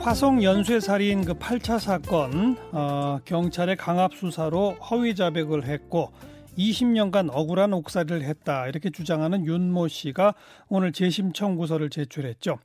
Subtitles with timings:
[0.00, 6.10] 화성 연쇄살인 그 8차 사건 어, 경찰의 강압 수사로 허위 자백을 했고
[6.56, 10.34] 20년간 억울한 옥살이를 했다 이렇게 주장하는 윤 모 씨가
[10.68, 12.58] 오늘 재심 청구서를 제출했죠.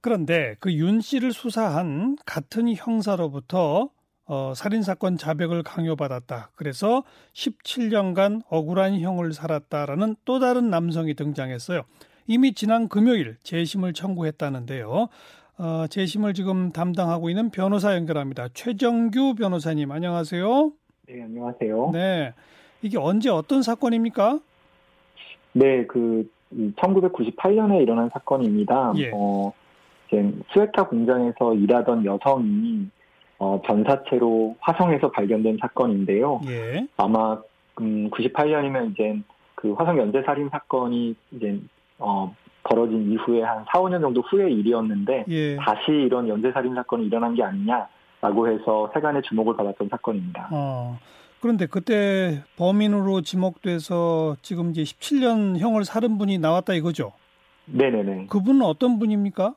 [0.00, 3.90] 그런데 그 윤 씨를 수사한 같은 형사로부터
[4.24, 6.52] 어, 살인사건 자백을 강요받았다.
[6.56, 7.04] 그래서
[7.34, 11.82] 17년간 억울한 형을 살았다라는 또 다른 남성이 등장했어요.
[12.28, 15.08] 이미 지난 금요일 재심을 청구했다는데요.
[15.58, 18.48] 어, 재심을 지금 담당하고 있는 변호사 연결합니다.
[18.54, 20.72] 최정규 변호사님, 안녕하세요.
[21.08, 21.90] 네, 안녕하세요.
[21.92, 22.32] 네.
[22.80, 24.40] 이게 언제 어떤 사건입니까?
[25.52, 26.28] 네, 그
[26.76, 28.92] 1998년에 일어난 사건입니다.
[28.96, 29.10] 예.
[29.14, 29.52] 어,
[30.08, 32.88] 이제 스웨터 공장에서 일하던 여성이
[33.38, 36.40] 어, 전사체로 화성에서 발견된 사건인데요.
[36.46, 36.86] 예.
[36.96, 37.40] 아마
[37.80, 39.20] 음, 98년이면 이제
[39.54, 41.60] 그 화성 연쇄 살인 사건이 이제
[41.98, 45.56] 어, 벌어진 이후에 한 4, 5년 정도 후의 일이었는데 예.
[45.56, 50.48] 다시 이런 연쇄 살인 사건이 일어난 게 아니냐라고 해서 세간의 주목을 받았던 사건입니다.
[50.52, 50.98] 어.
[51.40, 57.12] 그런데 그때 범인으로 지목돼서 지금 이제 17년 형을 살은 분이 나왔다 이거죠?
[57.66, 58.26] 네네네.
[58.26, 59.54] 그분은 어떤 분입니까?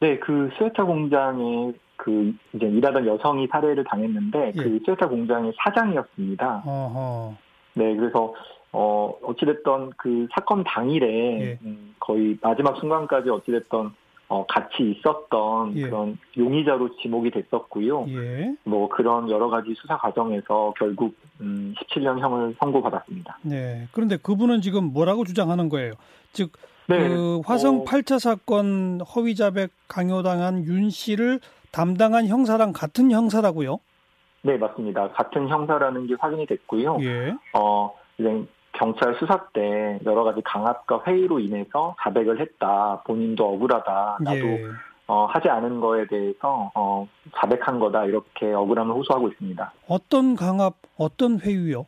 [0.00, 4.62] 네, 그 스웨터 공장에 그 이제 일하던 여성이 살해를 당했는데 예.
[4.62, 6.62] 그 스웨터 공장의 사장이었습니다.
[6.64, 7.34] 어허.
[7.74, 8.34] 네, 그래서
[8.72, 11.58] 어 어찌됐던 그 사건 당일에 예.
[11.62, 13.94] 음, 거의 마지막 순간까지 어찌됐던
[14.28, 15.82] 어 같이 있었던 예.
[15.82, 18.06] 그런 용의자로 지목이 됐었고요.
[18.08, 18.56] 예.
[18.64, 23.38] 뭐 그런 여러 가지 수사 과정에서 결국 음 17년형을 선고받았습니다.
[23.42, 23.88] 네.
[23.92, 25.92] 그런데 그분은 지금 뭐라고 주장하는 거예요?
[26.32, 26.52] 즉,
[26.88, 33.80] 네, 그 화성 어, 8차 사건 허위 자백 강요당한 윤 씨를 담당한 형사랑 같은 형사라고요?
[34.40, 35.08] 네 맞습니다.
[35.10, 36.96] 같은 형사라는 게 확인이 됐고요.
[37.02, 37.34] 예.
[37.52, 43.02] 어, 이제 경찰 수사 때 여러 가지 강압과 회의로 인해서 자백을 했다.
[43.06, 44.18] 본인도 억울하다.
[44.20, 44.64] 나도 예.
[45.06, 47.06] 어, 하지 않은 거에 대해서 어,
[47.36, 48.06] 자백한 거다.
[48.06, 49.72] 이렇게 억울함을 호소하고 있습니다.
[49.88, 51.86] 어떤 강압, 어떤 회유요?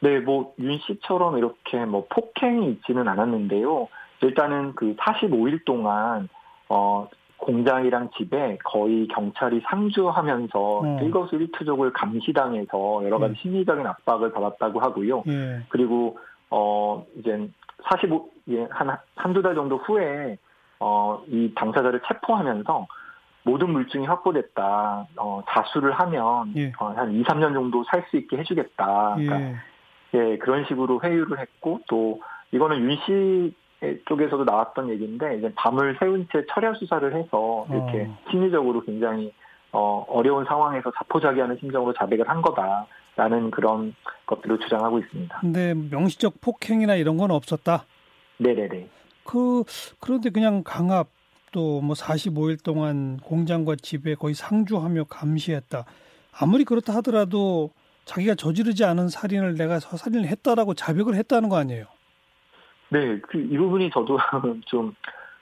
[0.00, 3.88] 네, 뭐 윤 씨처럼 이렇게 뭐 폭행이 있지는 않았는데요.
[4.22, 6.28] 일단은 그 45일 동안
[6.68, 7.08] 어,
[7.46, 10.98] 공장이랑 집에 거의 경찰이 상주하면서 음.
[11.04, 13.36] 일거수일투족을 감시당해서 여러 가지 음.
[13.40, 15.22] 심리적인 압박을 받았다고 하고요.
[15.28, 15.60] 예.
[15.68, 16.18] 그리고
[16.50, 17.48] 어 이제
[17.84, 20.38] 45 예, 한 한두 달 정도 후에
[20.80, 22.86] 어 이 당사자를 체포하면서
[23.44, 25.06] 모든 물증이 확보됐다.
[25.16, 26.72] 어 자수를 하면 예.
[26.80, 29.14] 어, 한 2, 3년 정도 살 수 있게 해주겠다.
[29.16, 29.56] 그러니까 예.
[30.14, 32.20] 예, 그런 식으로 회유를 했고 또
[32.50, 33.54] 이거는 윤 씨
[34.08, 38.18] 쪽에서도 나왔던 얘기인데 이제 밤을 새운 채 철야 수사를 해서 이렇게 어.
[38.30, 39.32] 심리적으로 굉장히
[39.72, 43.94] 어, 어려운 상황에서 자포자기하는 심정으로 자백을 한 거다라는 그런
[44.26, 45.38] 것들을 주장하고 있습니다.
[45.40, 47.84] 근데 명시적 폭행이나 이런 건 없었다.
[48.38, 48.88] 네네네.
[49.24, 49.64] 그
[50.00, 51.08] 그런데 그냥 강압
[51.52, 55.84] 또 뭐 45일 동안 공장과 집에 거의 상주하며 감시했다.
[56.38, 57.70] 아무리 그렇다 하더라도
[58.04, 61.86] 자기가 저지르지 않은 살인을 내가 살인을 했다라고 자백을 했다는 거 아니에요?
[62.90, 64.18] 네, 그 이 부분이 저도
[64.66, 64.94] 좀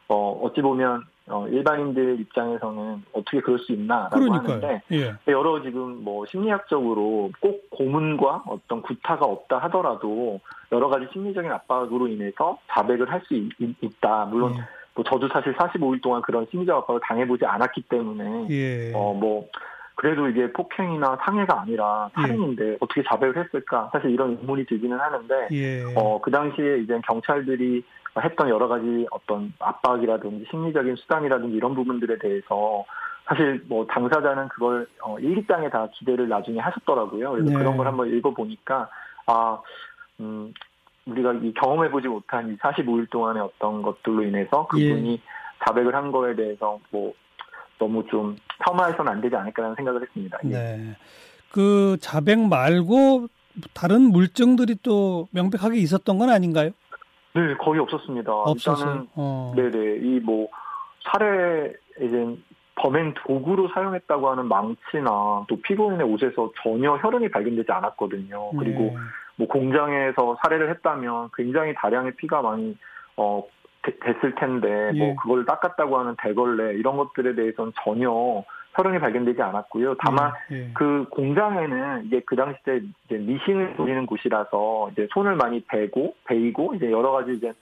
[0.09, 4.49] 어, 어찌 보면 어, 일반인들 입장에서는 어떻게 그럴 수 있나라고 그러니까요.
[4.57, 5.15] 하는데 예.
[5.29, 10.41] 여러 지금 뭐 심리학적으로 꼭 고문과 어떤 구타가 없다 하더라도
[10.71, 13.35] 여러 가지 심리적인 압박으로 인해서 자백을 할 수
[13.81, 14.27] 있다.
[14.27, 14.61] 물론 예.
[14.95, 18.93] 뭐 저도 사실 45일 동안 그런 심리적 압박을 당해보지 않았기 때문에 예.
[18.95, 19.49] 어뭐
[19.97, 25.85] 그래도 이게 폭행이나 상해가 아니라 살인인데 어떻게 자백을 했을까 사실 이런 의문이 들기는 하는데 예.
[25.95, 27.85] 어 그 당시에 이제 경찰들이
[28.23, 32.85] 했던 여러 가지 어떤 압박이라든지 심리적인 수단이라든지 이런 부분들에 대해서
[33.27, 37.33] 사실 뭐 당사자는 그걸 어 일기장에 다 기대를 나중에 하셨더라고요.
[37.33, 37.57] 그래서 네.
[37.57, 38.89] 그런 걸 한번 읽어보니까
[39.27, 39.61] 아
[40.21, 40.53] 음.
[41.07, 44.89] 우리가 이 경험해보지 못한 이 45일 동안의 어떤 것들로 인해서 예.
[44.89, 45.21] 그분이
[45.67, 47.13] 자백을 한 거에 대해서 뭐
[47.79, 50.39] 너무 좀 폄하해서는 안 되지 않을까라는 생각을 했습니다.
[50.45, 50.49] 예.
[50.49, 50.97] 네.
[51.51, 53.29] 그 자백 말고
[53.73, 56.71] 다른 물증들이 또 명백하게 있었던 건 아닌가요?
[57.35, 58.33] 네, 거의 없었습니다.
[58.33, 58.77] 없었어요.
[58.87, 59.53] 일단은 어.
[59.57, 60.49] 네네 이 뭐
[61.05, 62.37] 살해 이제
[62.77, 68.51] 범행 도구로 사용했다고 하는 망치나 또 피고인의 옷에서 전혀 혈흔이 발견되지 않았거든요.
[68.59, 68.97] 그리고 네.
[69.37, 72.77] 뭐 공장에서 살해를 했다면 굉장히 다량의 피가 많이
[73.17, 73.54] 어 되-
[73.93, 74.99] 됐을 텐데 예.
[74.99, 78.11] 뭐 그걸 닦았다고 하는 대걸레 이런 것들에 대해서는 전혀
[78.75, 79.97] 혈흔이 발견되지 않았고요.
[79.99, 80.57] 다만 예.
[80.57, 80.71] 예.
[80.75, 86.75] 그 공장에는 이게 그 당시 때 이제 미싱을 돌리는 곳이라서 이제 손을 많이 베고 베이고
[86.75, 87.53] 이제 여러 가지 이제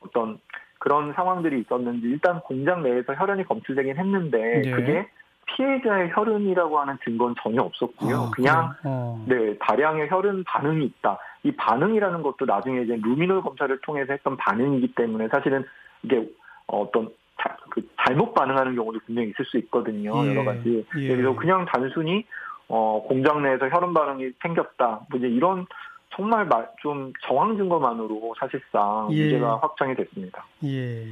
[0.00, 0.38] 어떤
[0.78, 4.70] 그런 상황들이 있었는지 일단 공장 내에서 혈흔이 검출되긴 했는데 예.
[4.70, 5.08] 그게
[5.56, 8.16] 피해자의 혈흔이라고 하는 증거는 전혀 없었고요.
[8.16, 8.72] 아, 그냥?
[8.84, 9.24] 어.
[9.28, 11.18] 네 다량의 혈흔 반응이 있다.
[11.42, 15.64] 이 반응이라는 것도 나중에 이제 루미놀 검사를 통해서 했던 반응이기 때문에 사실은
[16.02, 16.28] 이게
[16.66, 17.08] 어떤
[17.42, 20.12] 자, 그 잘못 반응하는 경우도 분명히 있을 수 있거든요.
[20.26, 20.30] 예.
[20.30, 20.84] 여러 가지.
[20.98, 21.08] 예.
[21.08, 22.24] 그래서 그냥 단순히
[22.68, 25.00] 어, 공장 내에서 혈흔 반응이 생겼다.
[25.08, 25.66] 뭐 이제 이런
[26.14, 29.22] 정말 마- 좀 정황 증거만으로 사실상 예.
[29.22, 30.44] 문제가 확정이 됐습니다.
[30.64, 31.06] 예.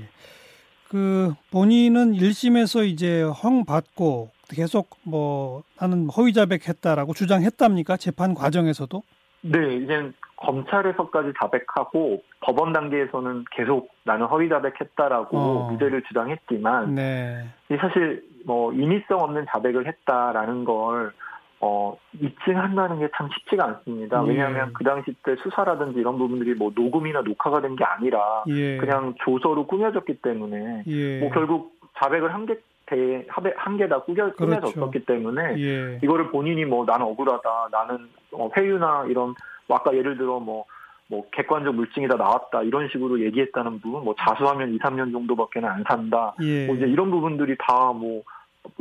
[0.88, 7.96] 그 본인은 1심에서 이제 허용 받고 계속 뭐 나는 허위 자백했다라고 주장했답니까?
[7.96, 9.02] 재판 과정에서도?
[9.42, 15.70] 네, 이제 검찰에서까지 자백하고 법원 단계에서는 계속 나는 허위 자백했다라고 어.
[15.70, 17.44] 무죄를 주장했지만 네.
[17.70, 21.12] 이 사실 뭐 임의성 없는 자백을 했다라는 걸
[21.60, 24.22] 어, 입증한다는 게 참 쉽지가 않습니다.
[24.24, 24.28] 예.
[24.28, 28.76] 왜냐하면 그 당시 때 수사라든지 이런 부분들이 뭐 녹음이나 녹화가 된 게 아니라 예.
[28.78, 31.20] 그냥 조서로 꾸며졌기 때문에 예.
[31.20, 32.54] 뭐 결국 자백을 한 개,
[32.86, 33.26] 대,
[33.56, 34.36] 한개다 꾸겨, 그렇죠.
[34.36, 35.98] 꾸며졌었기 때문에 예.
[36.02, 39.34] 이거를 본인이 뭐 나는 억울하다, 나는 어, 회유나 이런
[39.66, 44.74] 뭐 아까 예를 들어 뭐뭐 객관적 물증이 다 나왔다 이런 식으로 얘기했다는 부분, 뭐 자수하면
[44.74, 46.34] 2, 3년 정도밖에는 안 산다.
[46.40, 46.66] 예.
[46.66, 48.22] 뭐 이제 이런 부분들이 다 뭐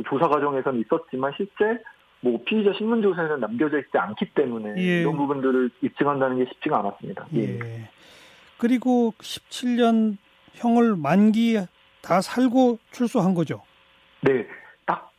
[0.08, 1.78] 조사 과정에서는 있었지만 실제
[2.20, 5.00] 뭐 피의자 신문 조서에는 남겨져 있지 않기 때문에 예.
[5.02, 7.26] 이런 부분들을 입증한다는 게 쉽지가 않았습니다.
[7.34, 7.58] 예.
[7.58, 7.90] 예.
[8.56, 10.16] 그리고 17년
[10.54, 11.58] 형을 만기
[12.02, 13.62] 다 살고 출소한 거죠.
[14.22, 14.46] 네,
[14.84, 15.12] 딱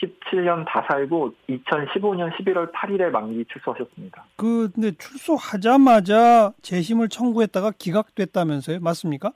[0.00, 4.24] 17년 다 살고 2015년 11월 8일에 만기 출소하셨습니다.
[4.36, 8.78] 그 근데 출소하자마자 재심을 청구했다가 기각됐다면서요?
[8.80, 9.32] 맞습니까?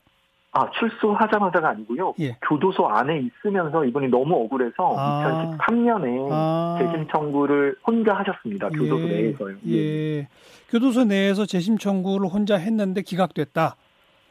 [0.59, 2.15] 아, 출소하자마자가 아니고요.
[2.19, 2.37] 예.
[2.49, 5.57] 교도소 안에 있으면서 이분이 너무 억울해서 아.
[5.61, 6.79] 2013년에 아.
[6.81, 8.69] 재심 청구를 혼자 하셨습니다.
[8.71, 9.23] 교도소 예.
[9.23, 9.57] 내에서요.
[9.69, 10.29] 예.
[10.71, 13.77] 교도소 내에서 재심 청구를 혼자 했는데 기각됐다.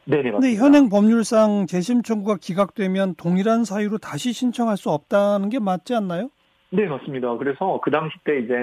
[0.04, 0.64] 네 네, 근데 맞습니다.
[0.66, 6.30] 현행 법률상 재심 청구가 기각되면 동일한 사유로 다시 신청할 수 없다는 게 맞지 않나요?
[6.70, 7.38] 네, 맞습니다.
[7.38, 8.54] 그래서 그 당시 때 이제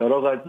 [0.00, 0.42] 여러 가지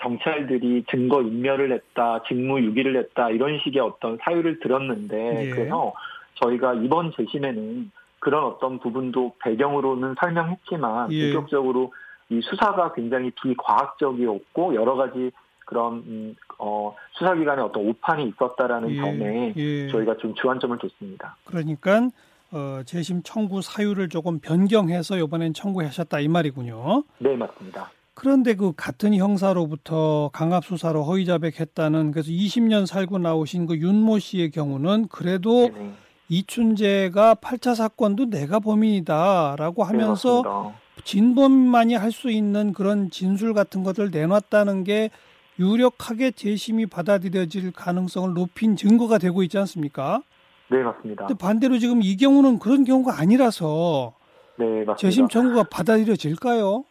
[0.00, 5.50] 경찰들이 증거 인멸을 했다, 직무유기를 했다, 이런 식의 어떤 사유를 들었는데, 예.
[5.50, 5.92] 그래서
[6.34, 7.90] 저희가 이번 재심에는
[8.20, 11.32] 그런 어떤 부분도 배경으로는 설명했지만, 예.
[11.32, 11.92] 본격적으로
[12.28, 15.32] 이 수사가 굉장히 비과학적이었고, 여러 가지
[15.64, 18.96] 그런, 음, 어, 수사기관에 어떤 오판이 있었다라는 예.
[18.96, 19.88] 점에 예.
[19.88, 21.36] 저희가 좀 주안점을 뒀습니다.
[21.44, 22.08] 그러니까
[22.52, 27.02] 어, 재심 청구 사유를 조금 변경해서 이번엔 청구하셨다 이 말이군요.
[27.18, 27.90] 네, 맞습니다.
[28.16, 34.52] 그런데 그 같은 형사로부터 강압 수사로 허위 자백했다는 그래서 20년 살고 나오신 그 윤모 씨의
[34.52, 35.92] 경우는 그래도 네네.
[36.30, 40.80] 이춘재가 8차 사건도 내가 범인이다라고 네, 하면서 맞습니다.
[41.04, 45.10] 진범만이 할 수 있는 그런 진술 같은 것을 내놨다는 게
[45.58, 50.22] 유력하게 재심이 받아들여질 가능성을 높인 증거가 되고 있지 않습니까?
[50.70, 51.26] 네, 맞습니다.
[51.26, 54.14] 근데 반대로 지금 이 경우는 그런 경우가 아니라서
[54.58, 54.96] 네, 맞습니다.
[54.96, 56.84] 재심 청구가 받아들여질까요?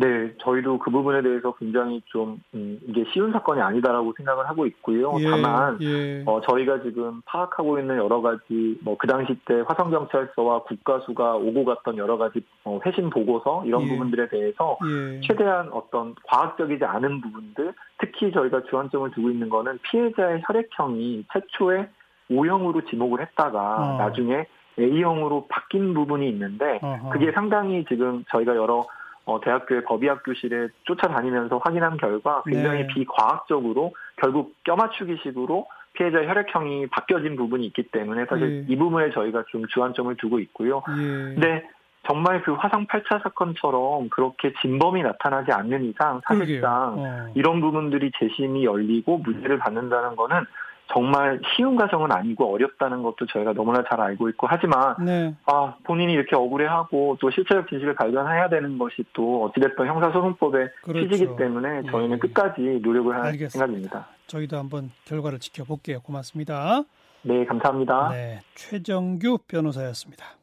[0.00, 5.12] 네, 저희도 그 부분에 대해서 굉장히 좀 음, 이게 쉬운 사건이 아니다라고 생각을 하고 있고요.
[5.22, 6.22] 다만 예.
[6.24, 11.64] 어, 저희가 지금 파악하고 있는 여러 가지 뭐 그 당시 때 화성 경찰서와 국가수가 오고
[11.64, 13.88] 갔던 여러 가지 어, 회신 보고서 이런 예.
[13.88, 15.20] 부분들에 대해서 예.
[15.20, 21.88] 최대한 어떤 과학적이지 않은 부분들, 특히 저희가 주안점을 두고 있는 거는 피해자의 혈액형이 최초에
[22.30, 23.98] O형으로 지목을 했다가 어.
[23.98, 24.46] 나중에
[24.78, 27.10] A형으로 바뀐 부분이 있는데 어허.
[27.10, 28.84] 그게 상당히 지금 저희가 여러
[29.24, 32.86] 어, 대학교의 법의학 교실에 쫓아다니면서 확인한 결과 굉장히 네.
[32.88, 38.72] 비과학적으로 결국 껴맞추기식으로 피해자 혈액형이 바뀌어진 부분이 있기 때문에 사실 예.
[38.72, 40.82] 이 부분에 저희가 좀 주안점을 두고 있고요.
[40.88, 41.02] 예.
[41.34, 41.68] 근데
[42.06, 46.20] 정말 그 화성 8차 사건처럼 그렇게 진범이 나타나지 않는 이상.
[46.24, 47.32] 사실상 어.
[47.34, 50.44] 이런 부분들이 재심이 열리고 무죄를 받는다는 거는
[50.92, 55.34] 정말 쉬운 과정은 아니고 어렵다는 것도 저희가 너무나 잘 알고 있고 하지만 네.
[55.46, 61.08] 아 본인이 이렇게 억울해하고 또 실체적 진실을 발견해야 되는 것이 또 어찌됐든 형사소송법의 그렇죠.
[61.08, 62.18] 취지이기 때문에 저희는 예.
[62.18, 63.50] 끝까지 노력을 할 알겠습니다.
[63.50, 64.08] 생각입니다.
[64.26, 66.00] 저희도 한번 결과를 지켜볼게요.
[66.00, 66.82] 고맙습니다.
[67.22, 68.08] 네 감사합니다.
[68.10, 68.40] 네.
[68.54, 70.39] 최정규 변호사였습니다.